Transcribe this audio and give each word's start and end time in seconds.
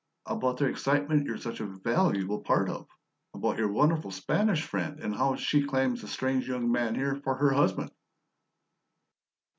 "About 0.25 0.57
the 0.57 0.65
excitement 0.65 1.27
you're 1.27 1.37
such 1.37 1.59
a 1.59 1.67
VALUABLE 1.67 2.39
part 2.41 2.69
of; 2.71 2.87
about 3.35 3.59
your 3.59 3.71
wonderful 3.71 4.09
Spanish 4.09 4.65
friend 4.65 4.99
and 4.99 5.13
how 5.13 5.35
she 5.35 5.61
claims 5.63 6.01
the 6.01 6.07
strange 6.07 6.47
young 6.47 6.71
man 6.71 6.95
here 6.95 7.17
for 7.23 7.35
her 7.35 7.51
husband." 7.51 7.91